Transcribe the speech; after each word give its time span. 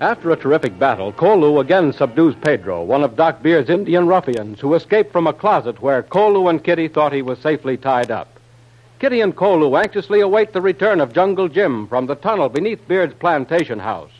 After 0.00 0.30
a 0.30 0.36
terrific 0.36 0.78
battle, 0.78 1.12
Kolu 1.12 1.60
again 1.60 1.92
subdues 1.92 2.34
Pedro, 2.34 2.82
one 2.82 3.04
of 3.04 3.16
Doc 3.16 3.42
Beard's 3.42 3.68
Indian 3.68 4.06
ruffians, 4.06 4.58
who 4.58 4.72
escaped 4.72 5.12
from 5.12 5.26
a 5.26 5.32
closet 5.34 5.82
where 5.82 6.02
Kolu 6.02 6.48
and 6.48 6.64
Kitty 6.64 6.88
thought 6.88 7.12
he 7.12 7.20
was 7.20 7.38
safely 7.38 7.76
tied 7.76 8.10
up. 8.10 8.26
Kitty 8.98 9.20
and 9.20 9.36
Kolu 9.36 9.78
anxiously 9.78 10.20
await 10.20 10.54
the 10.54 10.62
return 10.62 11.02
of 11.02 11.12
Jungle 11.12 11.48
Jim 11.48 11.86
from 11.86 12.06
the 12.06 12.14
tunnel 12.14 12.48
beneath 12.48 12.88
Beard's 12.88 13.12
plantation 13.12 13.78
house. 13.78 14.10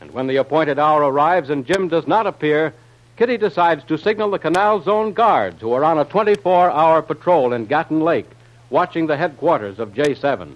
And 0.00 0.12
when 0.12 0.28
the 0.28 0.36
appointed 0.36 0.78
hour 0.78 1.02
arrives 1.02 1.50
and 1.50 1.66
Jim 1.66 1.88
does 1.88 2.06
not 2.06 2.28
appear, 2.28 2.72
Kitty 3.16 3.36
decides 3.36 3.82
to 3.86 3.98
signal 3.98 4.30
the 4.30 4.38
Canal 4.38 4.82
Zone 4.82 5.14
guards 5.14 5.60
who 5.60 5.72
are 5.72 5.82
on 5.82 5.98
a 5.98 6.04
24 6.04 6.70
hour 6.70 7.02
patrol 7.02 7.52
in 7.52 7.66
Gatun 7.66 8.02
Lake, 8.02 8.30
watching 8.70 9.08
the 9.08 9.16
headquarters 9.16 9.80
of 9.80 9.94
J7. 9.94 10.52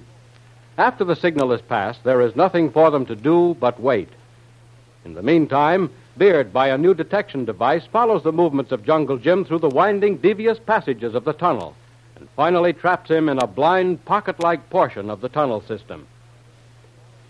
After 0.76 1.02
the 1.02 1.16
signal 1.16 1.50
is 1.50 1.62
passed, 1.62 2.04
there 2.04 2.20
is 2.20 2.36
nothing 2.36 2.70
for 2.70 2.92
them 2.92 3.06
to 3.06 3.16
do 3.16 3.56
but 3.58 3.80
wait. 3.80 4.08
In 5.08 5.14
the 5.14 5.22
meantime, 5.22 5.90
Beard, 6.18 6.52
by 6.52 6.68
a 6.68 6.76
new 6.76 6.92
detection 6.92 7.46
device, 7.46 7.86
follows 7.86 8.24
the 8.24 8.30
movements 8.30 8.72
of 8.72 8.84
Jungle 8.84 9.16
Jim 9.16 9.42
through 9.42 9.60
the 9.60 9.70
winding, 9.70 10.18
devious 10.18 10.58
passages 10.58 11.14
of 11.14 11.24
the 11.24 11.32
tunnel 11.32 11.74
and 12.16 12.28
finally 12.36 12.74
traps 12.74 13.08
him 13.08 13.30
in 13.30 13.38
a 13.38 13.46
blind, 13.46 14.04
pocket 14.04 14.38
like 14.38 14.68
portion 14.68 15.08
of 15.08 15.22
the 15.22 15.30
tunnel 15.30 15.62
system. 15.62 16.06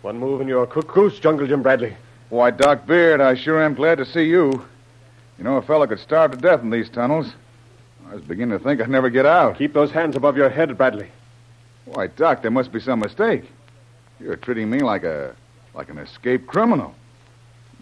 One 0.02 0.18
move 0.18 0.40
and 0.40 0.48
you're 0.48 0.64
a 0.64 0.66
cook 0.66 0.92
goose, 0.92 1.20
Jungle 1.20 1.46
Jim 1.46 1.62
Bradley. 1.62 1.96
Why, 2.30 2.50
Doc 2.50 2.84
Beard, 2.84 3.20
I 3.20 3.36
sure 3.36 3.62
am 3.62 3.74
glad 3.74 3.98
to 3.98 4.04
see 4.04 4.24
you. 4.24 4.66
You 5.38 5.44
know, 5.44 5.56
a 5.56 5.62
fellow 5.62 5.86
could 5.86 6.00
starve 6.00 6.32
to 6.32 6.36
death 6.36 6.62
in 6.62 6.70
these 6.70 6.90
tunnels. 6.90 7.32
I 8.10 8.14
was 8.14 8.24
beginning 8.24 8.58
to 8.58 8.64
think 8.64 8.80
I'd 8.80 8.90
never 8.90 9.08
get 9.08 9.24
out. 9.24 9.56
Keep 9.56 9.72
those 9.72 9.92
hands 9.92 10.16
above 10.16 10.36
your 10.36 10.50
head, 10.50 10.76
Bradley. 10.76 11.10
Why, 11.84 12.08
Doc, 12.08 12.42
there 12.42 12.50
must 12.50 12.72
be 12.72 12.80
some 12.80 12.98
mistake. 12.98 13.44
You're 14.18 14.34
treating 14.34 14.68
me 14.68 14.80
like 14.80 15.04
a 15.04 15.36
like 15.74 15.90
an 15.90 15.98
escaped 15.98 16.48
criminal. 16.48 16.92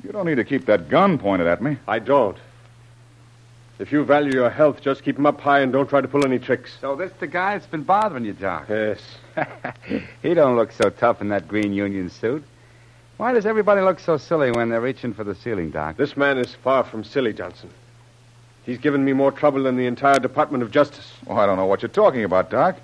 You 0.05 0.13
don't 0.13 0.27
need 0.27 0.37
to 0.37 0.45
keep 0.45 0.67
that 0.67 0.89
gun 0.89 1.19
pointed 1.19 1.47
at 1.47 1.63
me. 1.63 1.79
I 1.89 1.99
don't. 1.99 2.37
If 3.79 3.93
you 3.93 4.05
value 4.05 4.33
your 4.33 4.49
health, 4.49 4.81
just 4.81 5.03
keep 5.03 5.19
'em 5.19 5.27
up 5.27 5.41
high 5.41 5.61
and 5.61 5.71
don't 5.73 5.89
try 5.89 6.01
to 6.01 6.09
pull 6.09 6.25
any 6.25 6.39
tricks. 6.39 6.79
So 6.81 6.97
this 6.97 7.13
the 7.19 7.27
guy 7.27 7.53
that's 7.55 7.67
been 7.67 7.83
bothering 7.83 8.25
you, 8.25 8.33
Doc? 8.33 8.67
Yes. 8.69 9.01
he 10.23 10.33
don't 10.33 10.57
look 10.57 10.73
so 10.73 10.89
tough 10.89 11.21
in 11.21 11.29
that 11.29 11.47
green 11.47 11.73
union 11.75 12.09
suit. 12.09 12.43
Why 13.19 13.33
does 13.33 13.47
everybody 13.47 13.81
look 13.81 13.99
so 14.01 14.17
silly 14.17 14.51
when 14.51 14.69
they're 14.71 14.81
reaching 14.81 15.13
for 15.13 15.25
the 15.25 15.35
ceiling, 15.35 15.71
Doc? 15.71 15.97
This 15.97 16.17
man 16.17 16.39
is 16.39 16.55
far 16.55 16.85
from 16.85 17.05
silly, 17.05 17.33
Johnson. 17.33 17.71
He's 18.65 18.79
given 18.79 19.05
me 19.05 19.13
more 19.13 19.31
trouble 19.31 19.63
than 19.63 19.77
the 19.77 19.87
entire 19.87 20.19
Department 20.19 20.63
of 20.63 20.71
Justice. 20.71 21.13
Oh, 21.27 21.37
I 21.37 21.47
don't 21.47 21.57
know 21.57 21.67
what 21.67 21.83
you're 21.83 21.89
talking 21.89 22.25
about, 22.25 22.51
Doc. 22.51 22.77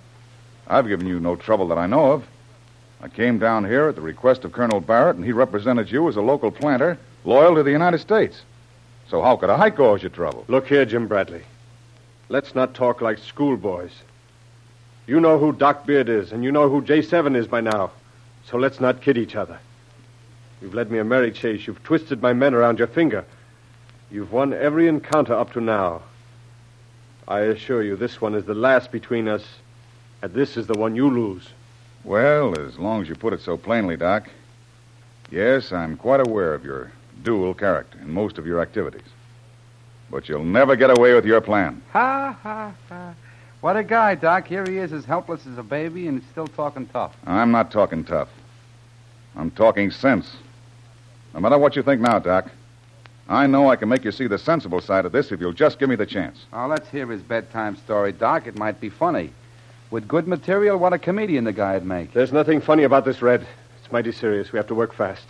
I've 0.68 0.88
given 0.88 1.06
you 1.06 1.20
no 1.20 1.36
trouble 1.36 1.68
that 1.68 1.78
I 1.78 1.86
know 1.86 2.12
of. 2.12 2.24
I 3.02 3.08
came 3.08 3.40
down 3.40 3.64
here 3.64 3.88
at 3.88 3.96
the 3.96 4.00
request 4.00 4.44
of 4.44 4.52
Colonel 4.52 4.80
Barrett, 4.80 5.16
and 5.16 5.24
he 5.24 5.32
represented 5.32 5.90
you 5.90 6.08
as 6.08 6.16
a 6.16 6.22
local 6.22 6.52
planter 6.52 6.98
loyal 7.24 7.56
to 7.56 7.64
the 7.64 7.72
United 7.72 7.98
States. 7.98 8.42
So 9.08 9.20
how 9.20 9.36
could 9.36 9.50
I 9.50 9.70
cause 9.70 10.02
you 10.04 10.08
trouble? 10.08 10.44
Look 10.46 10.68
here, 10.68 10.84
Jim 10.84 11.08
Bradley. 11.08 11.42
Let's 12.28 12.54
not 12.54 12.74
talk 12.74 13.00
like 13.00 13.18
schoolboys. 13.18 13.92
You 15.06 15.20
know 15.20 15.38
who 15.38 15.52
Doc 15.52 15.84
Beard 15.84 16.08
is, 16.08 16.30
and 16.30 16.44
you 16.44 16.52
know 16.52 16.68
who 16.68 16.80
J7 16.80 17.36
is 17.36 17.48
by 17.48 17.60
now. 17.60 17.90
So 18.46 18.56
let's 18.56 18.80
not 18.80 19.02
kid 19.02 19.18
each 19.18 19.34
other. 19.34 19.58
You've 20.60 20.74
led 20.74 20.90
me 20.90 20.98
a 20.98 21.04
merry 21.04 21.32
chase. 21.32 21.66
You've 21.66 21.82
twisted 21.82 22.22
my 22.22 22.32
men 22.32 22.54
around 22.54 22.78
your 22.78 22.86
finger. 22.86 23.24
You've 24.12 24.30
won 24.30 24.52
every 24.52 24.86
encounter 24.86 25.34
up 25.34 25.52
to 25.54 25.60
now. 25.60 26.02
I 27.26 27.40
assure 27.40 27.82
you, 27.82 27.96
this 27.96 28.20
one 28.20 28.36
is 28.36 28.44
the 28.44 28.54
last 28.54 28.92
between 28.92 29.26
us, 29.26 29.44
and 30.22 30.32
this 30.32 30.56
is 30.56 30.68
the 30.68 30.78
one 30.78 30.94
you 30.94 31.10
lose. 31.10 31.48
Well, 32.04 32.58
as 32.58 32.78
long 32.78 33.02
as 33.02 33.08
you 33.08 33.14
put 33.14 33.32
it 33.32 33.40
so 33.40 33.56
plainly, 33.56 33.96
Doc. 33.96 34.28
Yes, 35.30 35.72
I'm 35.72 35.96
quite 35.96 36.20
aware 36.20 36.52
of 36.52 36.64
your 36.64 36.92
dual 37.22 37.54
character 37.54 37.98
in 37.98 38.12
most 38.12 38.38
of 38.38 38.46
your 38.46 38.60
activities. 38.60 39.06
But 40.10 40.28
you'll 40.28 40.44
never 40.44 40.76
get 40.76 40.90
away 40.90 41.14
with 41.14 41.24
your 41.24 41.40
plan. 41.40 41.80
Ha, 41.92 42.36
ha, 42.42 42.74
ha. 42.88 43.14
What 43.60 43.76
a 43.76 43.84
guy, 43.84 44.16
Doc. 44.16 44.48
Here 44.48 44.64
he 44.66 44.76
is, 44.78 44.92
as 44.92 45.04
helpless 45.04 45.46
as 45.46 45.56
a 45.56 45.62
baby, 45.62 46.08
and 46.08 46.22
still 46.32 46.48
talking 46.48 46.86
tough. 46.88 47.16
I'm 47.24 47.52
not 47.52 47.70
talking 47.70 48.04
tough. 48.04 48.28
I'm 49.36 49.50
talking 49.52 49.90
sense. 49.90 50.36
No 51.32 51.40
matter 51.40 51.56
what 51.56 51.76
you 51.76 51.82
think 51.82 52.00
now, 52.00 52.18
Doc, 52.18 52.50
I 53.28 53.46
know 53.46 53.70
I 53.70 53.76
can 53.76 53.88
make 53.88 54.04
you 54.04 54.12
see 54.12 54.26
the 54.26 54.36
sensible 54.38 54.80
side 54.80 55.06
of 55.06 55.12
this 55.12 55.32
if 55.32 55.40
you'll 55.40 55.52
just 55.52 55.78
give 55.78 55.88
me 55.88 55.96
the 55.96 56.04
chance. 56.04 56.44
Oh, 56.52 56.66
let's 56.66 56.88
hear 56.88 57.06
his 57.06 57.22
bedtime 57.22 57.76
story, 57.76 58.12
Doc. 58.12 58.46
It 58.46 58.58
might 58.58 58.80
be 58.80 58.90
funny. 58.90 59.32
With 59.92 60.08
good 60.08 60.26
material, 60.26 60.78
what 60.78 60.94
a 60.94 60.98
comedian 60.98 61.44
the 61.44 61.52
guy'd 61.52 61.84
make. 61.84 62.14
There's 62.14 62.32
nothing 62.32 62.62
funny 62.62 62.84
about 62.84 63.04
this, 63.04 63.20
Red. 63.20 63.46
It's 63.78 63.92
mighty 63.92 64.10
serious. 64.10 64.50
We 64.50 64.56
have 64.56 64.66
to 64.68 64.74
work 64.74 64.94
fast. 64.94 65.26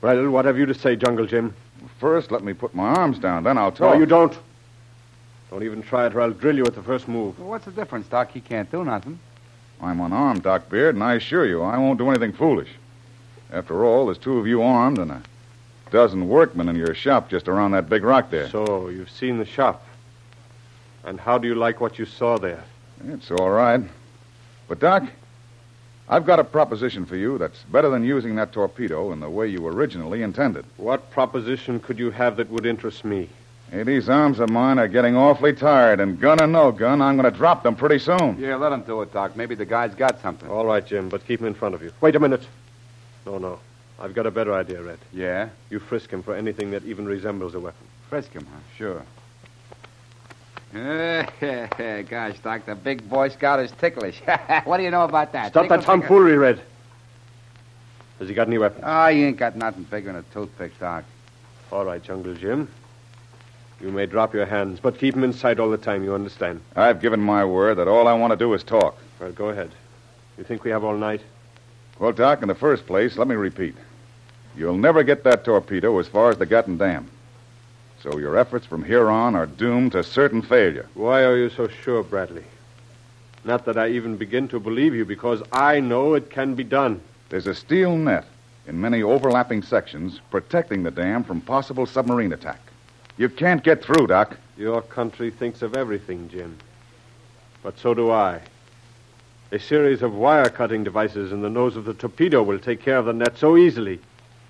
Well, 0.00 0.30
what 0.30 0.44
have 0.44 0.56
you 0.56 0.64
to 0.66 0.74
say, 0.74 0.94
Jungle 0.94 1.26
Jim? 1.26 1.52
First, 1.98 2.30
let 2.30 2.44
me 2.44 2.52
put 2.52 2.72
my 2.72 2.84
arms 2.84 3.18
down, 3.18 3.42
then 3.42 3.58
I'll 3.58 3.72
talk. 3.72 3.94
No, 3.94 3.98
you 3.98 4.06
don't. 4.06 4.38
Don't 5.50 5.64
even 5.64 5.82
try 5.82 6.06
it, 6.06 6.14
or 6.14 6.20
I'll 6.20 6.30
drill 6.30 6.56
you 6.56 6.64
at 6.64 6.76
the 6.76 6.84
first 6.84 7.08
move. 7.08 7.36
Well, 7.40 7.48
what's 7.48 7.64
the 7.64 7.72
difference, 7.72 8.06
Doc? 8.06 8.30
He 8.30 8.40
can't 8.40 8.70
do 8.70 8.84
nothing. 8.84 9.18
I'm 9.82 9.98
unarmed, 10.00 10.44
Doc 10.44 10.70
Beard, 10.70 10.94
and 10.94 11.02
I 11.02 11.14
assure 11.14 11.46
you 11.46 11.62
I 11.62 11.78
won't 11.78 11.98
do 11.98 12.10
anything 12.10 12.32
foolish. 12.32 12.70
After 13.52 13.84
all, 13.84 14.06
there's 14.06 14.18
two 14.18 14.38
of 14.38 14.46
you 14.46 14.62
armed 14.62 14.98
and 14.98 15.10
a 15.10 15.22
dozen 15.90 16.28
workmen 16.28 16.68
in 16.68 16.76
your 16.76 16.94
shop 16.94 17.28
just 17.28 17.48
around 17.48 17.72
that 17.72 17.88
big 17.88 18.04
rock 18.04 18.30
there. 18.30 18.48
So, 18.50 18.88
you've 18.88 19.10
seen 19.10 19.38
the 19.38 19.44
shop. 19.44 19.84
And 21.02 21.18
how 21.18 21.38
do 21.38 21.48
you 21.48 21.56
like 21.56 21.80
what 21.80 21.98
you 21.98 22.06
saw 22.06 22.38
there? 22.38 22.62
It's 23.08 23.30
all 23.30 23.50
right. 23.50 23.80
But, 24.68 24.78
Doc, 24.80 25.04
I've 26.08 26.26
got 26.26 26.38
a 26.40 26.44
proposition 26.44 27.06
for 27.06 27.16
you 27.16 27.38
that's 27.38 27.62
better 27.64 27.88
than 27.88 28.04
using 28.04 28.34
that 28.36 28.52
torpedo 28.52 29.12
in 29.12 29.20
the 29.20 29.30
way 29.30 29.46
you 29.46 29.66
originally 29.66 30.22
intended. 30.22 30.64
What 30.76 31.10
proposition 31.10 31.80
could 31.80 31.98
you 31.98 32.10
have 32.10 32.36
that 32.36 32.50
would 32.50 32.66
interest 32.66 33.04
me? 33.04 33.28
Hey, 33.70 33.84
these 33.84 34.08
arms 34.08 34.40
of 34.40 34.50
mine 34.50 34.80
are 34.80 34.88
getting 34.88 35.16
awfully 35.16 35.52
tired, 35.52 36.00
and 36.00 36.18
gun 36.18 36.42
or 36.42 36.48
no 36.48 36.72
gun, 36.72 37.00
I'm 37.00 37.16
going 37.16 37.32
to 37.32 37.38
drop 37.38 37.62
them 37.62 37.76
pretty 37.76 38.00
soon. 38.00 38.36
Yeah, 38.40 38.56
let 38.56 38.72
him 38.72 38.82
do 38.82 39.00
it, 39.02 39.12
Doc. 39.12 39.36
Maybe 39.36 39.54
the 39.54 39.64
guy's 39.64 39.94
got 39.94 40.20
something. 40.20 40.48
All 40.50 40.66
right, 40.66 40.84
Jim, 40.84 41.08
but 41.08 41.24
keep 41.24 41.40
him 41.40 41.46
in 41.46 41.54
front 41.54 41.76
of 41.76 41.82
you. 41.82 41.92
Wait 42.00 42.16
a 42.16 42.20
minute. 42.20 42.42
No, 43.24 43.38
no. 43.38 43.60
I've 44.00 44.14
got 44.14 44.26
a 44.26 44.30
better 44.30 44.52
idea, 44.54 44.82
Red. 44.82 44.98
Yeah? 45.12 45.50
You 45.68 45.78
frisk 45.78 46.10
him 46.10 46.22
for 46.22 46.34
anything 46.34 46.72
that 46.72 46.84
even 46.84 47.06
resembles 47.06 47.54
a 47.54 47.60
weapon. 47.60 47.86
Frisk 48.08 48.32
him, 48.32 48.44
huh? 48.46 48.58
Sure. 48.76 49.02
Gosh, 50.72 52.38
Doc, 52.44 52.64
the 52.64 52.76
big 52.80 53.08
boy 53.08 53.28
scout 53.30 53.58
is 53.58 53.72
ticklish. 53.72 54.20
what 54.64 54.76
do 54.76 54.84
you 54.84 54.90
know 54.92 55.04
about 55.04 55.32
that? 55.32 55.48
Stop 55.48 55.64
Tickle, 55.64 55.78
that 55.78 55.84
tomfoolery, 55.84 56.38
Red. 56.38 56.62
Has 58.20 58.28
he 58.28 58.34
got 58.34 58.46
any 58.46 58.58
weapons? 58.58 58.84
Ah, 58.86 59.06
oh, 59.06 59.08
you 59.08 59.26
ain't 59.26 59.36
got 59.36 59.56
nothing 59.56 59.82
bigger 59.84 60.12
than 60.12 60.16
a 60.16 60.34
toothpick, 60.34 60.78
Doc. 60.78 61.04
All 61.72 61.84
right, 61.84 62.00
Jungle 62.00 62.34
Jim. 62.34 62.68
You 63.80 63.90
may 63.90 64.06
drop 64.06 64.32
your 64.32 64.46
hands, 64.46 64.78
but 64.78 64.98
keep 64.98 65.14
them 65.14 65.24
in 65.24 65.32
sight 65.32 65.58
all 65.58 65.70
the 65.70 65.78
time, 65.78 66.04
you 66.04 66.14
understand? 66.14 66.60
I've 66.76 67.00
given 67.00 67.18
my 67.18 67.44
word 67.44 67.78
that 67.78 67.88
all 67.88 68.06
I 68.06 68.12
want 68.12 68.32
to 68.32 68.36
do 68.36 68.52
is 68.54 68.62
talk. 68.62 68.96
Well, 69.18 69.32
go 69.32 69.48
ahead. 69.48 69.70
You 70.38 70.44
think 70.44 70.62
we 70.62 70.70
have 70.70 70.84
all 70.84 70.96
night? 70.96 71.22
Well, 71.98 72.12
Doc, 72.12 72.42
in 72.42 72.48
the 72.48 72.54
first 72.54 72.86
place, 72.86 73.16
let 73.16 73.26
me 73.26 73.34
repeat. 73.34 73.74
You'll 74.56 74.78
never 74.78 75.02
get 75.02 75.24
that 75.24 75.44
torpedo 75.44 75.98
as 75.98 76.06
far 76.06 76.30
as 76.30 76.38
the 76.38 76.46
Gatun 76.46 76.78
Dam. 76.78 77.10
So 78.02 78.16
your 78.18 78.38
efforts 78.38 78.64
from 78.64 78.82
here 78.82 79.10
on 79.10 79.34
are 79.34 79.46
doomed 79.46 79.92
to 79.92 80.02
certain 80.02 80.40
failure. 80.40 80.88
Why 80.94 81.22
are 81.24 81.36
you 81.36 81.50
so 81.50 81.68
sure, 81.68 82.02
Bradley? 82.02 82.44
Not 83.44 83.66
that 83.66 83.76
I 83.76 83.88
even 83.88 84.16
begin 84.16 84.48
to 84.48 84.60
believe 84.60 84.94
you, 84.94 85.04
because 85.04 85.42
I 85.52 85.80
know 85.80 86.14
it 86.14 86.30
can 86.30 86.54
be 86.54 86.64
done. 86.64 87.00
There's 87.28 87.46
a 87.46 87.54
steel 87.54 87.96
net 87.96 88.24
in 88.66 88.80
many 88.80 89.02
overlapping 89.02 89.62
sections, 89.62 90.20
protecting 90.30 90.82
the 90.82 90.90
dam 90.90 91.24
from 91.24 91.42
possible 91.42 91.84
submarine 91.84 92.32
attack. 92.32 92.60
You 93.18 93.28
can't 93.28 93.62
get 93.62 93.84
through, 93.84 94.06
Doc. 94.06 94.36
Your 94.56 94.80
country 94.80 95.30
thinks 95.30 95.60
of 95.60 95.76
everything, 95.76 96.28
Jim. 96.30 96.56
But 97.62 97.78
so 97.78 97.92
do 97.92 98.10
I. 98.10 98.40
A 99.52 99.58
series 99.58 100.00
of 100.00 100.14
wire 100.14 100.48
cutting 100.48 100.84
devices 100.84 101.32
in 101.32 101.42
the 101.42 101.50
nose 101.50 101.76
of 101.76 101.84
the 101.84 101.94
torpedo 101.94 102.42
will 102.42 102.58
take 102.58 102.80
care 102.80 102.96
of 102.96 103.04
the 103.04 103.12
net 103.12 103.36
so 103.36 103.58
easily, 103.58 104.00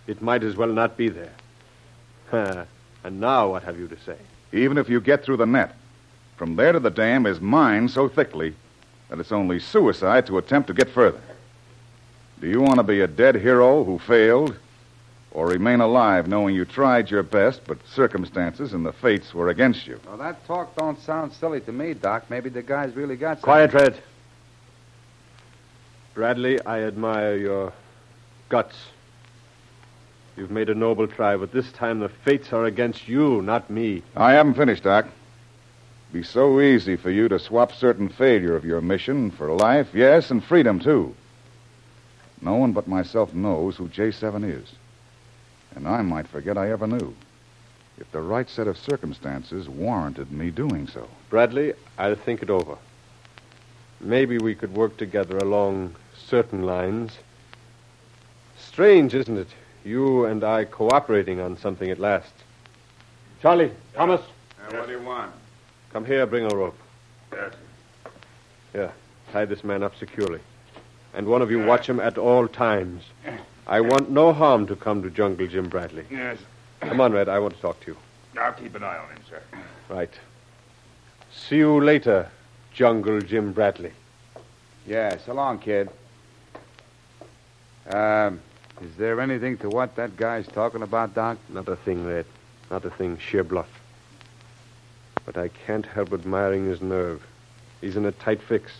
it 0.07 0.23
might 0.23 0.45
as 0.45 0.57
well 0.57 0.69
not 0.69 0.97
be 0.97 1.09
there. 1.09 2.67
and 3.05 3.21
now, 3.21 3.51
what 3.51 3.63
have 3.63 3.79
you 3.79 3.89
to 3.89 3.99
say? 4.01 4.17
Even 4.53 4.79
if 4.79 4.89
you 4.89 5.01
get 5.01 5.25
through 5.25 5.39
the 5.39 5.47
net, 5.47 5.75
from 6.37 6.57
there 6.57 6.73
to 6.73 6.81
the 6.81 6.91
dam 6.91 7.27
is 7.27 7.41
mined 7.41 7.91
so 7.91 8.09
thickly 8.09 8.55
that 9.09 9.19
it's 9.19 9.33
only 9.33 9.59
suicide 9.59 10.27
to 10.27 10.39
attempt 10.39 10.69
to 10.69 10.75
get 10.75 10.89
further. 10.89 11.21
Do 12.41 12.49
you 12.49 12.61
want 12.61 12.77
to 12.77 12.83
be 12.83 13.01
a 13.01 13.07
dead 13.07 13.35
hero 13.35 13.85
who 13.85 13.99
failed, 13.99 14.57
or 15.33 15.47
remain 15.47 15.81
alive 15.81 16.27
knowing 16.27 16.55
you 16.55 16.65
tried 16.65 17.11
your 17.11 17.23
best, 17.23 17.61
but 17.67 17.79
circumstances 17.87 18.73
and 18.73 18.85
the 18.85 18.93
fates 18.93 19.35
were 19.35 19.49
against 19.49 19.87
you? 19.87 20.01
Well, 20.07 20.17
that 20.17 20.45
talk 20.47 20.75
don't 20.77 21.01
sound 21.01 21.33
silly 21.33 21.61
to 21.61 21.73
me, 21.73 21.95
Doc. 21.95 22.25
Maybe 22.31 22.49
the 22.49 22.63
guy's 22.63 22.97
really 22.97 23.17
got 23.17 23.37
something. 23.37 23.45
Quiet, 23.45 23.73
Red. 23.73 24.03
Bradley, 26.15 26.61
I 26.65 26.83
admire 26.83 27.37
your 27.37 27.73
guts. 28.49 28.77
You've 30.37 30.51
made 30.51 30.71
a 30.71 30.75
noble 30.75 31.07
try, 31.07 31.37
but 31.37 31.53
this 31.53 31.71
time 31.73 31.99
the 32.01 32.09
fates 32.09 32.53
are 32.53 32.65
against 32.65 33.09
you, 33.09 33.43
not 33.43 33.69
me. 33.69 34.03
I 34.17 34.33
haven't 34.33 34.55
finished, 34.55 34.85
Doc. 34.85 35.05
It'd 35.05 35.13
Be 36.13 36.23
so 36.23 36.61
easy 36.61 36.97
for 36.97 37.11
you 37.11 37.29
to 37.29 37.39
swap 37.39 37.73
certain 37.73 38.09
failure 38.09 38.57
of 38.57 38.65
your 38.65 38.81
mission 38.81 39.31
for 39.31 39.51
life, 39.53 39.89
yes, 39.93 40.31
and 40.31 40.43
freedom, 40.43 40.81
too. 40.81 41.15
No 42.41 42.55
one 42.55 42.73
but 42.73 42.89
myself 42.89 43.35
knows 43.35 43.77
who 43.77 43.89
J7 43.89 44.45
is. 44.45 44.73
And 45.75 45.87
I 45.87 46.03
might 46.03 46.27
forget 46.27 46.57
I 46.57 46.71
ever 46.71 46.87
knew. 46.87 47.15
If 47.99 48.11
the 48.13 48.23
right 48.23 48.49
set 48.49 48.67
of 48.67 48.79
circumstances 48.79 49.69
warranted 49.69 50.33
me 50.33 50.51
doing 50.51 50.89
so. 50.89 51.07
Bradley, 51.29 51.75
I'll 51.99 52.15
think 52.15 52.43
it 52.43 52.49
over. 52.49 52.79
Maybe 54.01 54.39
we 54.39 54.55
could 54.55 54.75
work 54.75 54.97
together 54.97 55.37
along 55.37 55.95
certain 56.17 56.63
lines. 56.63 57.19
Strange, 58.59 59.15
isn't 59.15 59.37
it? 59.37 59.49
You 59.85 60.27
and 60.27 60.45
I 60.45 60.65
cooperating 60.65 61.41
on 61.41 61.57
something 61.57 61.91
at 61.91 61.99
last. 61.99 62.33
Charlie, 63.41 63.73
Thomas, 63.95 64.21
what 64.71 64.87
do 64.87 64.93
you 64.93 65.01
want? 65.01 65.33
come 65.93 66.05
here, 66.05 66.27
bring 66.27 66.45
a 66.45 66.55
rope. 66.55 66.79
Yes. 67.33 67.53
Here, 68.73 68.93
tie 69.33 69.45
this 69.45 69.65
man 69.65 69.83
up 69.83 69.97
securely. 69.97 70.41
And 71.15 71.27
one 71.27 71.43
of 71.43 71.51
you 71.51 71.65
watch 71.65 71.89
him 71.89 71.99
at 71.99 72.19
all 72.19 72.47
times. 72.47 73.03
I 73.67 73.81
want 73.81 74.11
no 74.11 74.33
harm 74.33 74.67
to 74.69 74.77
come 74.77 75.03
to 75.03 75.11
Jungle 75.11 75.47
Jim 75.47 75.69
Bradley. 75.69 76.05
Yes. 76.11 76.39
Come 76.81 77.01
on, 77.01 77.13
Red, 77.13 77.29
I 77.29 77.39
want 77.39 77.55
to 77.55 77.61
talk 77.61 77.81
to 77.81 77.93
you. 77.93 77.97
I'll 78.39 78.53
keep 78.53 78.75
an 78.75 78.85
eye 78.85 78.99
on 78.99 79.09
him, 79.11 79.23
sir. 79.29 79.43
Right. 79.89 80.13
See 81.33 81.57
you 81.57 81.81
later, 81.83 82.31
Jungle 82.73 83.21
Jim 83.21 83.53
Bradley. 83.53 83.93
Yeah, 84.87 85.17
so 85.19 85.35
long, 85.35 85.59
kid. 85.59 85.89
Um, 87.93 88.41
is 88.83 88.97
there 88.97 89.21
anything 89.21 89.59
to 89.59 89.69
what 89.69 89.97
that 89.97 90.17
guy's 90.17 90.47
talking 90.47 90.83
about, 90.83 91.15
Doc? 91.15 91.39
Not 91.49 91.69
a 91.69 91.77
thing, 91.77 92.07
Red. 92.07 92.27
Not 92.71 92.85
a 92.85 92.91
thing. 92.91 93.19
Sheer 93.19 93.45
bluff. 93.45 93.69
But 95.27 95.37
I 95.37 95.49
can't 95.49 95.85
help 95.85 96.13
admiring 96.13 96.67
his 96.67 96.81
nerve. 96.81 97.23
He's 97.81 97.97
in 97.97 98.07
a 98.07 98.13
tight 98.13 98.41
fix. 98.43 98.73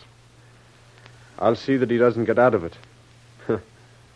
I'll 1.39 1.57
see 1.57 1.77
that 1.77 1.91
he 1.91 1.99
doesn't 1.99 2.25
get 2.25 2.39
out 2.39 2.55
of 2.55 2.65
it. 2.65 2.77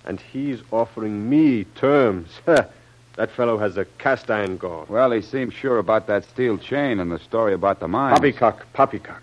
and 0.04 0.20
he's 0.20 0.60
offering 0.70 1.28
me 1.28 1.64
terms. 1.64 2.28
that 2.46 3.30
fellow 3.30 3.58
has 3.58 3.76
a 3.76 3.84
cast 3.98 4.30
iron 4.30 4.56
gall. 4.56 4.86
Well, 4.88 5.10
he 5.10 5.20
seems 5.20 5.54
sure 5.54 5.78
about 5.78 6.06
that 6.06 6.24
steel 6.24 6.58
chain 6.58 6.98
and 6.98 7.10
the 7.10 7.18
story 7.18 7.54
about 7.54 7.80
the 7.80 7.88
mine. 7.88 8.14
Poppycock, 8.14 8.66
poppycock. 8.72 9.22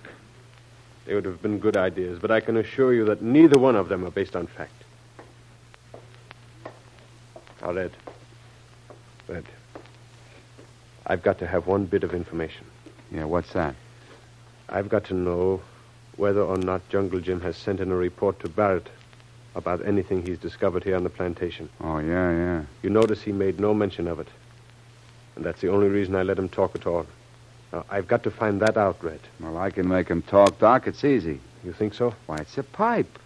They 1.06 1.16
would 1.16 1.26
have 1.26 1.42
been 1.42 1.60
good 1.60 1.78
ideas, 1.78 2.20
but 2.20 2.32
I 2.32 2.40
can 2.40 2.58
assure 2.58 2.94
you 2.94 3.06
that 3.06 3.22
neither 3.22 3.58
one 3.58 3.76
of 3.76 3.90
them 3.90 4.06
are 4.06 4.12
based 4.12 4.36
on 4.36 4.48
fact. 4.48 4.81
Now, 7.62 7.74
Red. 7.74 7.92
Red. 9.28 9.46
I've 11.06 11.24
got 11.24 11.40
to 11.40 11.48
have 11.48 11.68
one 11.68 11.86
bit 11.86 12.04
of 12.04 12.14
information. 12.14 12.66
Yeah, 13.12 13.26
what's 13.26 13.54
that? 13.54 13.76
I've 14.70 14.90
got 14.90 15.06
to 15.06 15.14
know 15.14 15.62
whether 16.18 16.42
or 16.42 16.58
not 16.58 16.88
Jungle 16.90 17.20
Jim 17.20 17.42
has 17.42 17.58
sent 17.58 17.80
in 17.80 17.92
a 17.92 17.96
report 17.96 18.40
to 18.42 18.50
Barrett 18.50 18.88
about 19.56 19.86
anything 19.86 20.26
he's 20.26 20.38
discovered 20.38 20.84
here 20.84 20.96
on 20.96 21.04
the 21.04 21.10
plantation. 21.10 21.70
Oh, 21.82 22.00
yeah, 22.00 22.32
yeah. 22.32 22.64
You 22.84 22.90
notice 22.90 23.22
he 23.22 23.32
made 23.32 23.60
no 23.60 23.74
mention 23.74 24.08
of 24.08 24.20
it. 24.20 24.28
And 25.36 25.46
that's 25.46 25.62
the 25.62 25.70
only 25.70 25.88
reason 25.88 26.16
I 26.16 26.24
let 26.24 26.40
him 26.40 26.50
talk 26.50 26.76
at 26.76 26.86
all. 26.88 27.06
Now, 27.74 27.86
I've 27.90 28.08
got 28.08 28.24
to 28.24 28.32
find 28.32 28.62
that 28.62 28.78
out, 28.78 29.04
Red. 29.04 29.20
Well, 29.40 29.58
I 29.58 29.72
can 29.72 29.88
make 29.88 30.08
him 30.08 30.22
talk, 30.22 30.60
Doc. 30.60 30.88
It's 30.88 31.04
easy. 31.04 31.40
You 31.64 31.74
think 31.74 31.94
so? 31.94 32.14
Why, 32.26 32.38
it's 32.38 32.58
a 32.58 32.64
pipe. 32.64 33.20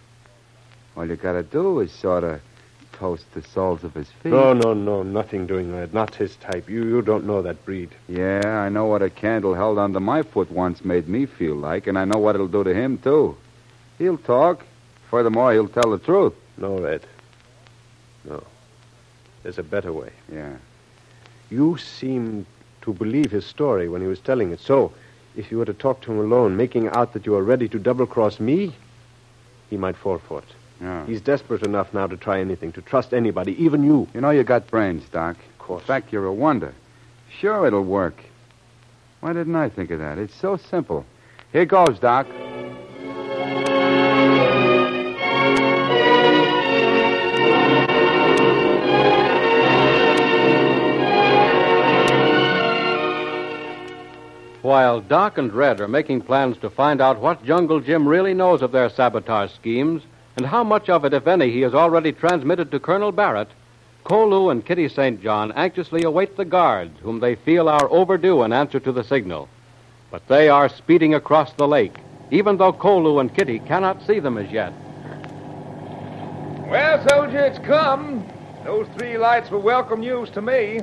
All 0.96 1.06
you 1.06 1.16
gotta 1.16 1.42
do 1.42 1.80
is 1.80 1.92
sort 1.92 2.24
of 2.24 2.40
toast 2.98 3.24
the 3.34 3.42
soles 3.42 3.84
of 3.84 3.94
his 3.94 4.08
feet. 4.08 4.30
No, 4.30 4.52
no, 4.52 4.74
no, 4.74 5.02
nothing 5.02 5.46
doing 5.46 5.72
that. 5.72 5.92
Not 5.92 6.14
his 6.14 6.36
type. 6.36 6.68
You, 6.68 6.84
you 6.84 7.02
don't 7.02 7.26
know 7.26 7.42
that 7.42 7.64
breed. 7.64 7.90
Yeah, 8.08 8.42
I 8.44 8.68
know 8.68 8.86
what 8.86 9.02
a 9.02 9.10
candle 9.10 9.54
held 9.54 9.78
under 9.78 10.00
my 10.00 10.22
foot 10.22 10.50
once 10.50 10.84
made 10.84 11.08
me 11.08 11.26
feel 11.26 11.54
like, 11.54 11.86
and 11.86 11.98
I 11.98 12.04
know 12.04 12.18
what 12.18 12.34
it'll 12.34 12.48
do 12.48 12.64
to 12.64 12.74
him, 12.74 12.98
too. 12.98 13.36
He'll 13.98 14.18
talk. 14.18 14.64
Furthermore, 15.10 15.52
he'll 15.52 15.68
tell 15.68 15.90
the 15.90 15.98
truth. 15.98 16.34
No, 16.56 16.78
Red. 16.78 17.02
No. 18.24 18.42
There's 19.42 19.58
a 19.58 19.62
better 19.62 19.92
way. 19.92 20.10
Yeah. 20.32 20.56
You 21.50 21.76
seemed 21.76 22.46
to 22.82 22.92
believe 22.92 23.30
his 23.30 23.46
story 23.46 23.88
when 23.88 24.00
he 24.00 24.06
was 24.06 24.20
telling 24.20 24.50
it. 24.50 24.60
So, 24.60 24.92
if 25.36 25.50
you 25.50 25.58
were 25.58 25.64
to 25.66 25.74
talk 25.74 26.00
to 26.02 26.12
him 26.12 26.18
alone, 26.18 26.56
making 26.56 26.88
out 26.88 27.12
that 27.12 27.26
you 27.26 27.34
are 27.36 27.42
ready 27.42 27.68
to 27.68 27.78
double 27.78 28.06
cross 28.06 28.40
me, 28.40 28.74
he 29.70 29.76
might 29.76 29.96
fall 29.96 30.18
for 30.18 30.38
it. 30.38 30.55
Yeah. 30.80 31.06
He's 31.06 31.20
desperate 31.20 31.62
enough 31.62 31.94
now 31.94 32.06
to 32.06 32.16
try 32.16 32.40
anything, 32.40 32.72
to 32.72 32.82
trust 32.82 33.14
anybody, 33.14 33.62
even 33.62 33.82
you. 33.82 34.08
You 34.12 34.20
know 34.20 34.30
you 34.30 34.44
got 34.44 34.66
brains, 34.66 35.08
Doc. 35.10 35.36
Of 35.36 35.58
course. 35.58 35.82
In 35.82 35.86
fact, 35.86 36.12
you're 36.12 36.26
a 36.26 36.32
wonder. 36.32 36.74
Sure, 37.40 37.66
it'll 37.66 37.84
work. 37.84 38.22
Why 39.20 39.32
didn't 39.32 39.56
I 39.56 39.68
think 39.68 39.90
of 39.90 39.98
that? 39.98 40.18
It's 40.18 40.34
so 40.34 40.56
simple. 40.56 41.04
Here 41.52 41.64
goes, 41.64 41.98
Doc. 41.98 42.26
While 54.62 55.00
Doc 55.00 55.38
and 55.38 55.52
Red 55.52 55.80
are 55.80 55.86
making 55.86 56.22
plans 56.22 56.58
to 56.58 56.68
find 56.68 57.00
out 57.00 57.20
what 57.20 57.44
Jungle 57.44 57.80
Jim 57.80 58.06
really 58.06 58.34
knows 58.34 58.62
of 58.62 58.72
their 58.72 58.90
sabotage 58.90 59.52
schemes 59.52 60.02
and 60.36 60.46
how 60.46 60.62
much 60.62 60.88
of 60.88 61.04
it, 61.04 61.14
if 61.14 61.26
any, 61.26 61.50
he 61.50 61.62
has 61.62 61.74
already 61.74 62.12
transmitted 62.12 62.70
to 62.70 62.78
Colonel 62.78 63.10
Barrett, 63.10 63.48
Kolu 64.04 64.50
and 64.50 64.64
Kitty 64.64 64.88
St. 64.88 65.20
John 65.22 65.50
anxiously 65.52 66.04
await 66.04 66.36
the 66.36 66.44
guards 66.44 66.96
whom 67.00 67.20
they 67.20 67.34
feel 67.34 67.68
are 67.68 67.90
overdue 67.90 68.42
in 68.42 68.52
answer 68.52 68.78
to 68.78 68.92
the 68.92 69.02
signal. 69.02 69.48
But 70.10 70.28
they 70.28 70.48
are 70.48 70.68
speeding 70.68 71.14
across 71.14 71.52
the 71.54 71.66
lake, 71.66 71.96
even 72.30 72.58
though 72.58 72.72
Kolu 72.72 73.20
and 73.20 73.34
Kitty 73.34 73.58
cannot 73.60 74.06
see 74.06 74.20
them 74.20 74.38
as 74.38 74.50
yet. 74.52 74.72
Well, 76.68 77.08
soldier, 77.08 77.38
it's 77.38 77.58
come. 77.60 78.24
Those 78.64 78.86
three 78.96 79.18
lights 79.18 79.50
were 79.50 79.58
welcome 79.58 80.00
news 80.00 80.30
to 80.30 80.42
me. 80.42 80.80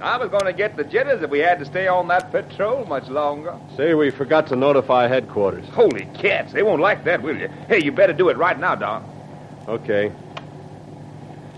I 0.00 0.18
was 0.18 0.28
going 0.28 0.44
to 0.44 0.52
get 0.52 0.76
the 0.76 0.84
jitters 0.84 1.22
if 1.22 1.30
we 1.30 1.38
had 1.38 1.58
to 1.58 1.64
stay 1.64 1.86
on 1.86 2.08
that 2.08 2.30
patrol 2.30 2.84
much 2.84 3.08
longer. 3.08 3.58
Say 3.76 3.94
we 3.94 4.10
forgot 4.10 4.46
to 4.48 4.56
notify 4.56 5.08
headquarters. 5.08 5.66
Holy 5.70 6.04
cats, 6.14 6.52
they 6.52 6.62
won't 6.62 6.82
like 6.82 7.04
that, 7.04 7.22
will 7.22 7.36
you? 7.36 7.48
Hey, 7.68 7.82
you 7.82 7.92
better 7.92 8.12
do 8.12 8.28
it 8.28 8.36
right 8.36 8.58
now, 8.58 8.74
Doc. 8.74 9.02
Okay. 9.66 10.12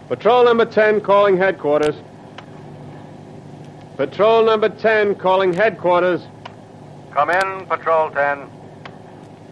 Patrol 0.08 0.44
number 0.44 0.64
10 0.64 1.00
calling 1.00 1.36
headquarters. 1.36 1.96
Patrol 3.96 4.44
number 4.44 4.68
10 4.68 5.16
calling 5.16 5.52
headquarters. 5.52 6.22
Come 7.10 7.30
in, 7.30 7.66
Patrol 7.66 8.10
10. 8.10 8.48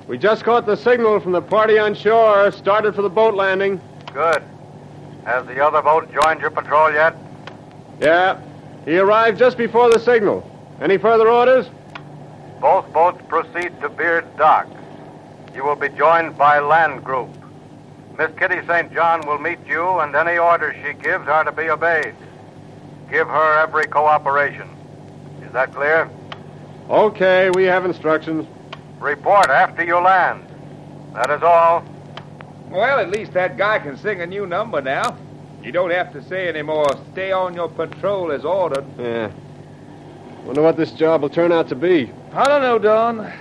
We 0.06 0.16
just 0.16 0.44
caught 0.44 0.64
the 0.66 0.76
signal 0.76 1.18
from 1.18 1.32
the 1.32 1.42
party 1.42 1.78
on 1.78 1.96
shore, 1.96 2.52
started 2.52 2.94
for 2.94 3.02
the 3.02 3.10
boat 3.10 3.34
landing. 3.34 3.80
Good. 4.14 4.44
Has 5.24 5.44
the 5.46 5.60
other 5.60 5.82
boat 5.82 6.08
joined 6.14 6.40
your 6.40 6.50
patrol 6.50 6.92
yet? 6.92 7.16
Yeah. 8.00 8.40
He 8.86 8.96
arrived 8.98 9.38
just 9.38 9.58
before 9.58 9.90
the 9.90 9.98
signal. 9.98 10.48
Any 10.80 10.96
further 10.96 11.28
orders? 11.28 11.66
Both 12.60 12.90
boats 12.92 13.20
proceed 13.28 13.78
to 13.80 13.88
Beard 13.88 14.24
Dock. 14.36 14.68
You 15.54 15.64
will 15.64 15.74
be 15.74 15.88
joined 15.88 16.38
by 16.38 16.60
Land 16.60 17.02
Group. 17.02 17.28
Miss 18.16 18.30
Kitty 18.38 18.64
St. 18.66 18.92
John 18.94 19.26
will 19.26 19.38
meet 19.38 19.58
you, 19.66 19.84
and 19.98 20.14
any 20.14 20.38
orders 20.38 20.76
she 20.84 20.92
gives 20.94 21.26
are 21.26 21.42
to 21.44 21.52
be 21.52 21.68
obeyed. 21.68 22.14
Give 23.10 23.26
her 23.26 23.58
every 23.58 23.86
cooperation. 23.86 24.68
Is 25.42 25.52
that 25.52 25.74
clear? 25.74 26.08
Okay, 26.88 27.50
we 27.50 27.64
have 27.64 27.84
instructions. 27.84 28.46
Report 29.00 29.48
after 29.48 29.84
you 29.84 29.98
land. 29.98 30.44
That 31.12 31.30
is 31.30 31.42
all. 31.42 31.84
Well, 32.68 33.00
at 33.00 33.10
least 33.10 33.32
that 33.32 33.56
guy 33.56 33.80
can 33.80 33.96
sing 33.96 34.20
a 34.20 34.26
new 34.26 34.46
number 34.46 34.80
now. 34.80 35.18
You 35.66 35.72
don't 35.72 35.90
have 35.90 36.12
to 36.12 36.22
say 36.22 36.48
any 36.48 36.62
more. 36.62 36.86
Stay 37.10 37.32
on 37.32 37.54
your 37.54 37.68
patrol 37.68 38.30
as 38.30 38.44
ordered. 38.44 38.84
Yeah. 38.96 39.32
Wonder 40.44 40.62
what 40.62 40.76
this 40.76 40.92
job 40.92 41.22
will 41.22 41.28
turn 41.28 41.50
out 41.50 41.68
to 41.70 41.74
be. 41.74 42.12
I 42.32 42.44
don't 42.44 42.62
know, 42.62 42.78
Don. 42.78 43.32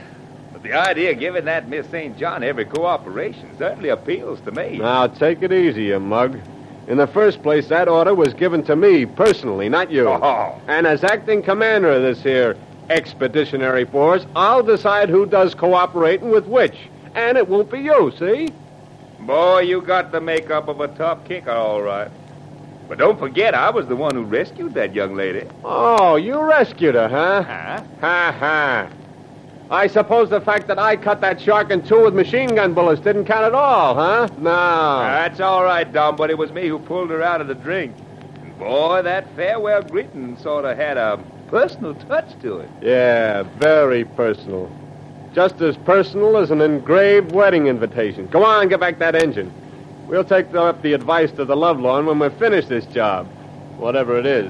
But 0.51 0.63
the 0.63 0.73
idea 0.73 1.11
of 1.11 1.19
giving 1.19 1.45
that 1.45 1.69
Miss 1.69 1.87
St. 1.91 2.17
John 2.17 2.41
every 2.41 2.65
cooperation 2.65 3.55
certainly 3.59 3.89
appeals 3.89 4.41
to 4.41 4.51
me. 4.51 4.79
Now, 4.79 5.05
take 5.05 5.43
it 5.43 5.53
easy, 5.53 5.83
you 5.83 5.99
mug. 5.99 6.39
In 6.87 6.97
the 6.97 7.05
first 7.05 7.43
place, 7.43 7.67
that 7.67 7.87
order 7.87 8.15
was 8.15 8.33
given 8.33 8.63
to 8.63 8.75
me 8.75 9.05
personally, 9.05 9.69
not 9.69 9.91
you. 9.91 10.09
Oh. 10.09 10.59
And 10.67 10.87
as 10.87 11.03
acting 11.03 11.43
commander 11.43 11.91
of 11.91 12.01
this 12.01 12.23
here 12.23 12.57
expeditionary 12.89 13.85
force, 13.85 14.25
I'll 14.35 14.63
decide 14.63 15.09
who 15.09 15.27
does 15.27 15.53
cooperating 15.53 16.31
with 16.31 16.47
which. 16.47 16.75
And 17.13 17.37
it 17.37 17.47
won't 17.47 17.69
be 17.69 17.81
you, 17.81 18.11
see? 18.17 18.49
Boy, 19.25 19.61
you 19.61 19.81
got 19.81 20.11
the 20.11 20.21
makeup 20.21 20.67
of 20.67 20.79
a 20.81 20.87
top 20.89 21.25
kicker, 21.27 21.49
all 21.49 21.81
right. 21.81 22.11
But 22.87 22.99
don't 22.99 23.17
forget, 23.17 23.55
I 23.55 23.71
was 23.71 23.87
the 23.87 23.95
one 23.95 24.13
who 24.13 24.23
rescued 24.23 24.75
that 24.75 24.93
young 24.93 25.15
lady. 25.15 25.47
Oh, 25.63 26.15
you 26.15 26.39
rescued 26.39 26.93
her, 26.93 27.07
huh? 27.07 27.41
Huh? 27.41 27.83
Ha 28.01 28.35
ha. 28.39 28.89
I 29.71 29.87
suppose 29.87 30.29
the 30.29 30.41
fact 30.41 30.67
that 30.67 30.77
I 30.77 30.95
cut 30.95 31.21
that 31.21 31.41
shark 31.41 31.71
in 31.71 31.81
two 31.81 32.03
with 32.03 32.13
machine 32.13 32.53
gun 32.53 32.75
bullets 32.75 33.01
didn't 33.01 33.25
count 33.25 33.45
at 33.45 33.55
all, 33.55 33.95
huh? 33.95 34.27
No. 34.37 34.51
That's 34.51 35.39
all 35.39 35.63
right, 35.63 35.91
Don, 35.91 36.15
but 36.15 36.29
it 36.29 36.37
was 36.37 36.51
me 36.51 36.67
who 36.67 36.77
pulled 36.77 37.09
her 37.09 37.23
out 37.23 37.41
of 37.41 37.47
the 37.47 37.55
drink. 37.55 37.95
And 38.43 38.55
boy, 38.59 39.01
that 39.01 39.35
farewell 39.35 39.81
greeting 39.81 40.37
sort 40.37 40.65
of 40.65 40.77
had 40.77 40.97
a 40.97 41.17
personal 41.47 41.95
touch 41.95 42.39
to 42.43 42.59
it. 42.59 42.69
Yeah, 42.83 43.41
very 43.57 44.05
personal. 44.05 44.71
Just 45.35 45.59
as 45.59 45.75
personal 45.75 46.37
as 46.37 46.49
an 46.49 46.61
engraved 46.61 47.33
wedding 47.33 47.67
invitation. 47.67 48.25
Go 48.27 48.45
on, 48.45 48.69
get 48.69 48.79
back 48.79 48.99
that 48.99 49.15
engine. 49.15 49.53
We'll 50.07 50.23
take 50.23 50.55
up 50.55 50.81
the 50.81 50.93
advice 50.93 51.29
to 51.33 51.43
the 51.43 51.57
Lovelorn 51.57 52.05
when 52.05 52.19
we 52.19 52.29
finish 52.39 52.67
this 52.67 52.85
job, 52.85 53.27
whatever 53.75 54.17
it 54.17 54.25
is. 54.25 54.49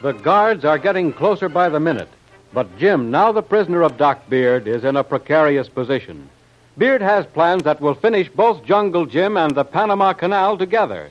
The 0.00 0.12
guards 0.22 0.64
are 0.64 0.78
getting 0.78 1.12
closer 1.12 1.50
by 1.50 1.68
the 1.68 1.78
minute, 1.78 2.08
but 2.52 2.78
Jim, 2.78 3.10
now 3.10 3.32
the 3.32 3.42
prisoner 3.42 3.82
of 3.82 3.96
Doc 3.96 4.28
Beard, 4.28 4.68
is 4.68 4.84
in 4.84 4.96
a 4.96 5.04
precarious 5.04 5.68
position. 5.68 6.28
Beard 6.76 7.02
has 7.02 7.26
plans 7.26 7.64
that 7.64 7.80
will 7.80 7.94
finish 7.94 8.28
both 8.28 8.64
Jungle 8.64 9.06
Jim 9.06 9.36
and 9.36 9.54
the 9.54 9.64
Panama 9.64 10.12
Canal 10.12 10.56
together. 10.56 11.10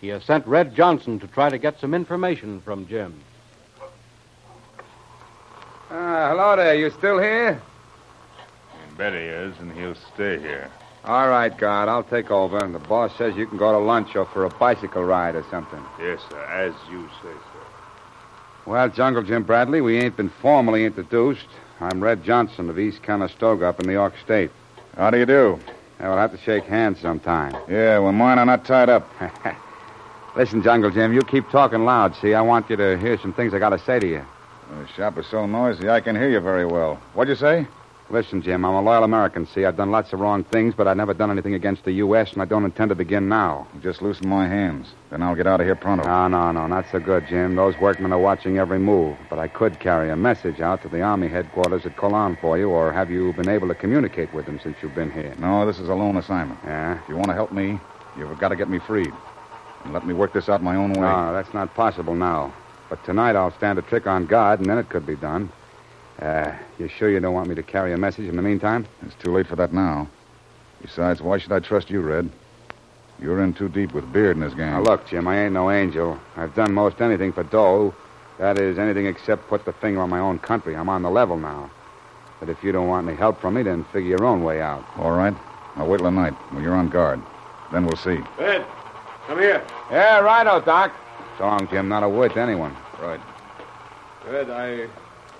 He 0.00 0.08
has 0.08 0.24
sent 0.24 0.46
Red 0.46 0.74
Johnson 0.74 1.18
to 1.20 1.26
try 1.26 1.48
to 1.48 1.58
get 1.58 1.80
some 1.80 1.94
information 1.94 2.60
from 2.60 2.86
Jim. 2.88 3.20
Ah, 5.90 6.30
hello 6.30 6.56
there. 6.56 6.74
You 6.74 6.90
still 6.90 7.18
here? 7.18 7.60
Bet 8.96 9.12
he 9.12 9.18
is, 9.18 9.54
and 9.58 9.72
he'll 9.72 9.94
stay 10.14 10.38
here. 10.38 10.70
All 11.04 11.28
right, 11.28 11.56
guard. 11.56 11.88
I'll 11.88 12.04
take 12.04 12.30
over. 12.30 12.58
And 12.58 12.74
the 12.74 12.78
boss 12.78 13.16
says 13.16 13.36
you 13.36 13.46
can 13.46 13.58
go 13.58 13.72
to 13.72 13.78
lunch 13.78 14.14
or 14.14 14.24
for 14.24 14.44
a 14.44 14.50
bicycle 14.50 15.04
ride 15.04 15.34
or 15.34 15.44
something. 15.50 15.82
Yes, 16.00 16.20
sir, 16.30 16.40
as 16.44 16.74
you 16.90 17.08
say, 17.22 17.32
sir. 17.52 17.61
Well, 18.64 18.88
Jungle 18.88 19.24
Jim 19.24 19.42
Bradley, 19.42 19.80
we 19.80 19.98
ain't 19.98 20.16
been 20.16 20.30
formally 20.40 20.84
introduced. 20.84 21.46
I'm 21.80 22.00
Red 22.00 22.22
Johnson 22.22 22.70
of 22.70 22.78
East 22.78 23.02
Conestoga 23.02 23.66
up 23.66 23.80
in 23.80 23.88
New 23.88 23.92
York 23.92 24.14
State. 24.24 24.52
How 24.96 25.10
do 25.10 25.18
you 25.18 25.26
do? 25.26 25.58
Yeah, 25.98 26.10
we'll 26.10 26.18
have 26.18 26.30
to 26.30 26.38
shake 26.38 26.64
hands 26.64 27.00
sometime. 27.00 27.56
Yeah, 27.68 27.98
well, 27.98 28.12
mine 28.12 28.38
are 28.38 28.46
not 28.46 28.64
tied 28.64 28.88
up. 28.88 29.08
Listen, 30.36 30.62
Jungle 30.62 30.90
Jim, 30.92 31.12
you 31.12 31.22
keep 31.22 31.48
talking 31.50 31.84
loud, 31.84 32.14
see? 32.16 32.34
I 32.34 32.40
want 32.40 32.70
you 32.70 32.76
to 32.76 32.96
hear 32.98 33.18
some 33.18 33.32
things 33.32 33.52
I 33.52 33.58
got 33.58 33.70
to 33.70 33.78
say 33.80 33.98
to 33.98 34.06
you. 34.06 34.24
The 34.70 34.86
shop 34.94 35.18
is 35.18 35.26
so 35.26 35.44
noisy, 35.44 35.88
I 35.88 36.00
can 36.00 36.14
hear 36.14 36.30
you 36.30 36.40
very 36.40 36.64
well. 36.64 37.00
What'd 37.14 37.30
you 37.30 37.36
say? 37.36 37.66
Listen, 38.12 38.42
Jim, 38.42 38.62
I'm 38.62 38.74
a 38.74 38.82
loyal 38.82 39.04
American, 39.04 39.46
see? 39.46 39.64
I've 39.64 39.78
done 39.78 39.90
lots 39.90 40.12
of 40.12 40.20
wrong 40.20 40.44
things, 40.44 40.74
but 40.76 40.86
I've 40.86 40.98
never 40.98 41.14
done 41.14 41.30
anything 41.30 41.54
against 41.54 41.84
the 41.84 41.92
U.S., 41.92 42.34
and 42.34 42.42
I 42.42 42.44
don't 42.44 42.66
intend 42.66 42.90
to 42.90 42.94
begin 42.94 43.26
now. 43.26 43.66
Just 43.82 44.02
loosen 44.02 44.28
my 44.28 44.46
hands. 44.46 44.88
Then 45.08 45.22
I'll 45.22 45.34
get 45.34 45.46
out 45.46 45.62
of 45.62 45.66
here 45.66 45.74
pronto. 45.74 46.04
No, 46.04 46.28
no, 46.28 46.52
no, 46.52 46.66
not 46.66 46.84
so 46.92 46.98
good, 46.98 47.26
Jim. 47.26 47.54
Those 47.54 47.74
workmen 47.78 48.12
are 48.12 48.18
watching 48.18 48.58
every 48.58 48.78
move. 48.78 49.16
But 49.30 49.38
I 49.38 49.48
could 49.48 49.80
carry 49.80 50.10
a 50.10 50.16
message 50.16 50.60
out 50.60 50.82
to 50.82 50.90
the 50.90 51.00
Army 51.00 51.28
headquarters 51.28 51.86
at 51.86 51.96
Colón 51.96 52.38
for 52.38 52.58
you, 52.58 52.68
or 52.68 52.92
have 52.92 53.10
you 53.10 53.32
been 53.32 53.48
able 53.48 53.68
to 53.68 53.74
communicate 53.74 54.34
with 54.34 54.44
them 54.44 54.60
since 54.62 54.76
you've 54.82 54.94
been 54.94 55.10
here? 55.10 55.34
No, 55.38 55.64
this 55.64 55.78
is 55.78 55.88
a 55.88 55.94
lone 55.94 56.18
assignment. 56.18 56.60
Yeah? 56.64 57.02
If 57.02 57.08
you 57.08 57.16
want 57.16 57.28
to 57.28 57.34
help 57.34 57.50
me, 57.50 57.80
you've 58.18 58.38
got 58.38 58.50
to 58.50 58.56
get 58.56 58.68
me 58.68 58.78
freed. 58.78 59.12
And 59.84 59.94
let 59.94 60.06
me 60.06 60.12
work 60.12 60.34
this 60.34 60.50
out 60.50 60.62
my 60.62 60.76
own 60.76 60.92
way. 60.92 61.00
No, 61.00 61.32
that's 61.32 61.54
not 61.54 61.74
possible 61.74 62.14
now. 62.14 62.52
But 62.90 63.02
tonight 63.06 63.36
I'll 63.36 63.56
stand 63.56 63.78
a 63.78 63.82
trick 63.82 64.06
on 64.06 64.26
God, 64.26 64.60
and 64.60 64.68
then 64.68 64.76
it 64.76 64.90
could 64.90 65.06
be 65.06 65.16
done. 65.16 65.50
Uh, 66.20 66.52
you 66.78 66.88
sure 66.88 67.10
you 67.10 67.20
don't 67.20 67.34
want 67.34 67.48
me 67.48 67.54
to 67.54 67.62
carry 67.62 67.92
a 67.92 67.98
message 67.98 68.28
in 68.28 68.36
the 68.36 68.42
meantime? 68.42 68.86
It's 69.02 69.14
too 69.16 69.32
late 69.32 69.46
for 69.46 69.56
that 69.56 69.72
now. 69.72 70.08
Besides, 70.80 71.20
why 71.20 71.38
should 71.38 71.52
I 71.52 71.60
trust 71.60 71.90
you, 71.90 72.00
Red? 72.00 72.30
You're 73.20 73.42
in 73.42 73.54
too 73.54 73.68
deep 73.68 73.92
with 73.92 74.12
Beard 74.12 74.36
and 74.36 74.44
his 74.44 74.54
gang. 74.54 74.72
Now, 74.72 74.82
look, 74.82 75.06
Jim, 75.06 75.28
I 75.28 75.44
ain't 75.44 75.52
no 75.52 75.70
angel. 75.70 76.18
I've 76.36 76.54
done 76.54 76.72
most 76.72 77.00
anything 77.00 77.32
for 77.32 77.44
dough. 77.44 77.94
That 78.38 78.58
is, 78.58 78.78
anything 78.78 79.06
except 79.06 79.48
put 79.48 79.64
the 79.64 79.72
finger 79.72 80.00
on 80.00 80.10
my 80.10 80.18
own 80.18 80.38
country. 80.38 80.74
I'm 80.74 80.88
on 80.88 81.02
the 81.02 81.10
level 81.10 81.36
now. 81.36 81.70
But 82.40 82.48
if 82.48 82.64
you 82.64 82.72
don't 82.72 82.88
want 82.88 83.08
any 83.08 83.16
help 83.16 83.40
from 83.40 83.54
me, 83.54 83.62
then 83.62 83.84
figure 83.84 84.10
your 84.10 84.24
own 84.24 84.42
way 84.42 84.60
out. 84.60 84.84
All 84.96 85.12
right. 85.12 85.34
I'll 85.76 85.86
wait 85.86 85.98
till 85.98 86.10
night 86.10 86.32
when 86.50 86.62
you're 86.64 86.74
on 86.74 86.88
guard. 86.88 87.20
Then 87.70 87.86
we'll 87.86 87.96
see. 87.96 88.18
Red, 88.38 88.66
come 89.26 89.38
here. 89.38 89.64
Yeah, 89.90 90.18
righto, 90.18 90.60
Doc. 90.60 90.92
So 91.38 91.44
long, 91.44 91.68
Jim. 91.68 91.88
Not 91.88 92.02
a 92.02 92.08
word 92.08 92.32
to 92.34 92.40
anyone. 92.40 92.76
Right. 93.00 93.20
Red, 94.26 94.50
I 94.50 94.88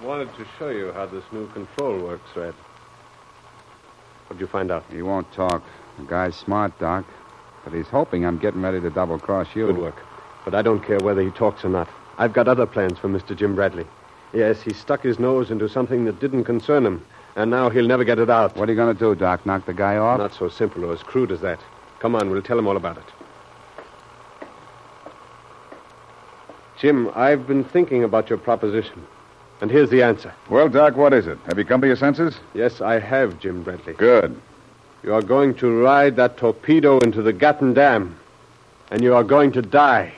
wanted 0.03 0.35
to 0.37 0.47
show 0.59 0.69
you 0.69 0.93
how 0.93 1.07
this 1.07 1.25
new 1.33 1.47
control 1.49 1.99
works, 2.01 2.29
Red. 2.35 2.55
What'd 4.27 4.41
you 4.41 4.47
find 4.47 4.71
out? 4.71 4.85
He 4.91 5.03
won't 5.03 5.31
talk. 5.33 5.63
The 5.99 6.05
guy's 6.05 6.35
smart, 6.37 6.79
Doc. 6.79 7.05
But 7.65 7.73
he's 7.73 7.87
hoping 7.87 8.25
I'm 8.25 8.39
getting 8.39 8.63
ready 8.63 8.81
to 8.81 8.91
double 8.91 9.19
cross 9.19 9.49
you. 9.55 9.67
Good 9.67 9.79
work. 9.79 10.03
But 10.45 10.55
I 10.55 10.63
don't 10.63 10.85
care 10.85 10.99
whether 10.99 11.23
he 11.23 11.31
talks 11.31 11.65
or 11.65 11.69
not. 11.69 11.89
I've 12.19 12.33
got 12.33 12.49
other 12.49 12.67
plans 12.67 12.99
for 12.99 13.09
Mr. 13.09 13.37
Jim 13.37 13.55
Bradley. 13.55 13.87
Yes, 14.33 14.63
he 14.63 14.73
stuck 14.73 15.03
his 15.03 15.19
nose 15.19 15.51
into 15.51 15.69
something 15.69 16.05
that 16.07 16.19
didn't 16.19 16.45
concern 16.45 16.85
him, 16.85 17.05
and 17.37 17.51
now 17.51 17.71
he'll 17.71 17.87
never 17.87 18.05
get 18.05 18.19
it 18.19 18.31
out. 18.31 18.57
What 18.57 18.69
are 18.69 18.73
you 18.73 18.77
going 18.77 18.95
to 18.95 18.99
do, 18.99 19.15
Doc? 19.15 19.45
Knock 19.47 19.67
the 19.67 19.75
guy 19.75 19.97
off? 19.97 20.19
Not 20.19 20.35
so 20.35 20.49
simple 20.49 20.85
or 20.85 20.93
as 20.93 21.03
crude 21.03 21.31
as 21.31 21.41
that. 21.43 21.61
Come 22.01 22.15
on, 22.15 22.31
we'll 22.31 22.43
tell 22.43 22.59
him 22.59 22.67
all 22.67 22.77
about 22.77 22.97
it. 22.97 24.49
Jim, 26.79 27.11
I've 27.15 27.47
been 27.47 27.63
thinking 27.63 28.03
about 28.03 28.29
your 28.29 28.39
proposition. 28.39 29.07
And 29.63 29.71
here's 29.71 29.91
the 29.91 30.03
answer. 30.03 30.35
Well, 30.51 30.69
Doc, 30.69 30.97
what 30.97 31.15
is 31.15 31.29
it? 31.29 31.39
Have 31.47 31.57
you 31.57 31.65
come 31.65 31.81
to 31.83 31.87
your 31.87 31.95
senses? 31.95 32.35
Yes, 32.53 32.81
I 32.81 32.99
have, 32.99 33.39
Jim 33.39 33.63
Bradley. 33.63 33.93
Good. 33.93 34.35
You 35.05 35.15
are 35.15 35.23
going 35.23 35.55
to 35.59 35.81
ride 35.81 36.17
that 36.17 36.37
torpedo 36.37 36.99
into 36.99 37.23
the 37.23 37.33
Gatun 37.33 37.73
Dam, 37.73 38.19
and 38.91 39.05
you 39.05 39.15
are 39.15 39.23
going 39.23 39.53
to 39.53 39.63
die. 39.63 40.13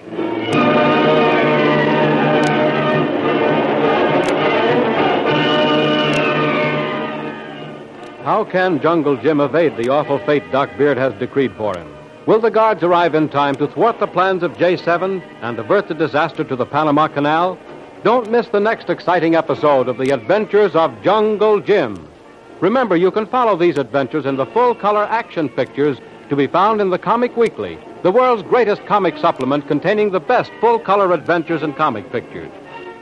How 8.25 8.45
can 8.51 8.81
Jungle 8.81 9.19
Jim 9.19 9.41
evade 9.41 9.77
the 9.77 9.91
awful 9.91 10.21
fate 10.21 10.51
Doc 10.53 10.71
Beard 10.79 10.97
has 10.97 11.13
decreed 11.19 11.53
for 11.53 11.77
him? 11.77 11.95
Will 12.25 12.41
the 12.41 12.51
guards 12.51 12.83
arrive 12.83 13.15
in 13.15 13.29
time 13.29 13.57
to 13.57 13.69
thwart 13.69 14.01
the 14.01 14.07
plans 14.07 14.43
of 14.43 14.53
J7 14.53 15.23
and 15.43 15.59
avert 15.59 15.89
the 15.89 15.95
disaster 15.95 16.45
to 16.45 16.57
the 16.57 16.65
Panama 16.65 17.09
Canal? 17.09 17.59
Don't 18.05 18.31
miss 18.31 18.47
the 18.49 18.61
next 18.61 18.91
exciting 18.91 19.35
episode 19.35 19.89
of 19.89 19.97
The 19.97 20.11
Adventures 20.11 20.77
of 20.77 20.93
Jungle 21.03 21.59
Jim. 21.59 22.07
Remember, 22.61 22.97
you 22.97 23.11
can 23.11 23.25
follow 23.25 23.57
these 23.57 23.79
adventures 23.79 24.27
in 24.27 24.37
the 24.37 24.45
full 24.45 24.75
color 24.75 25.05
action 25.05 25.49
pictures 25.49 25.97
to 26.29 26.37
be 26.37 26.47
found 26.47 26.83
in 26.83 26.91
the 26.91 26.99
Comic 26.99 27.35
Weekly, 27.35 27.79
the 28.03 28.13
world's 28.13 28.43
greatest 28.43 28.85
comic 28.85 29.17
supplement 29.17 29.67
containing 29.69 30.11
the 30.11 30.21
best 30.21 30.53
full 30.61 30.79
color 30.79 31.15
adventures 31.15 31.63
and 31.63 31.75
comic 31.77 32.13
pictures. 32.13 32.53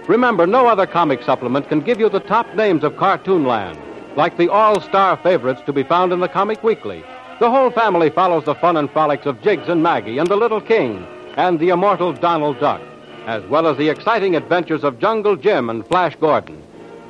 Remember, 0.06 0.46
no 0.46 0.68
other 0.68 0.86
comic 0.86 1.24
supplement 1.24 1.68
can 1.68 1.80
give 1.80 1.98
you 1.98 2.08
the 2.08 2.20
top 2.20 2.54
names 2.54 2.84
of 2.84 2.92
cartoonland, 2.92 3.76
like 4.16 4.36
the 4.36 4.52
all 4.52 4.80
star 4.80 5.16
favorites 5.16 5.62
to 5.66 5.72
be 5.72 5.82
found 5.82 6.12
in 6.12 6.20
the 6.20 6.28
Comic 6.28 6.62
Weekly. 6.62 7.02
The 7.40 7.50
whole 7.50 7.72
family 7.72 8.10
follows 8.10 8.44
the 8.44 8.54
fun 8.54 8.76
and 8.76 8.88
frolics 8.88 9.26
of 9.26 9.42
Jiggs 9.42 9.68
and 9.68 9.82
Maggie 9.82 10.18
and 10.18 10.28
the 10.28 10.36
Little 10.36 10.60
King 10.60 11.04
and 11.36 11.58
the 11.58 11.70
immortal 11.70 12.12
Donald 12.12 12.60
Duck, 12.60 12.80
as 13.26 13.44
well 13.46 13.66
as 13.66 13.76
the 13.76 13.88
exciting 13.88 14.36
adventures 14.36 14.84
of 14.84 14.98
Jungle 14.98 15.36
Jim 15.36 15.70
and 15.70 15.86
Flash 15.86 16.16
Gordon. 16.16 16.62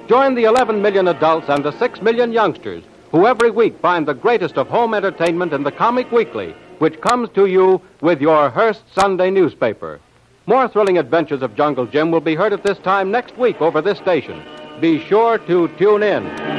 Join 0.09 0.35
the 0.35 0.45
11 0.45 0.83
million 0.83 1.09
adults 1.09 1.49
and 1.49 1.65
the 1.65 1.77
6 1.79 2.03
million 2.03 2.33
youngsters 2.33 2.83
who 3.13 3.27
every 3.27 3.51
week 3.51 3.79
find 3.81 4.07
the 4.07 4.15
greatest 4.15 4.57
of 4.57 4.69
home 4.69 4.95
entertainment 4.95 5.53
in 5.53 5.63
the 5.63 5.71
Comic 5.71 6.11
Weekly, 6.11 6.55
which 6.79 7.01
comes 7.03 7.29
to 7.35 7.47
you 7.47 7.81
with 8.01 8.21
your 8.21 8.51
Hearst 8.51 8.83
Sunday 8.95 9.31
newspaper. 9.31 10.01
More 10.47 10.67
thrilling 10.67 10.99
adventures 10.99 11.43
of 11.43 11.55
Jungle 11.55 11.87
Jim 11.87 12.11
will 12.11 12.21
be 12.21 12.35
heard 12.35 12.53
at 12.53 12.65
this 12.65 12.79
time 12.79 13.11
next 13.11 13.37
week 13.39 13.61
over 13.61 13.81
this 13.81 13.99
station. 13.99 14.43
Be 14.81 14.99
sure 14.99 15.39
to 15.39 15.69
tune 15.77 16.03
in. 16.03 16.52